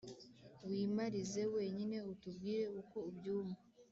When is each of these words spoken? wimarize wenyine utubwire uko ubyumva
wimarize 0.69 1.41
wenyine 1.55 1.97
utubwire 2.11 2.65
uko 2.81 2.97
ubyumva 3.09 3.61